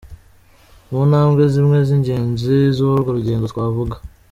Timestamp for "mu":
0.89-1.01